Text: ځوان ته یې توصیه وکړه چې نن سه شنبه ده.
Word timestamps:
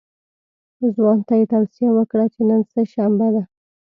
ځوان 0.95 1.19
ته 1.27 1.33
یې 1.39 1.45
توصیه 1.53 1.89
وکړه 1.97 2.25
چې 2.33 2.41
نن 2.49 2.61
سه 2.71 2.81
شنبه 2.91 3.27
ده. 3.35 3.43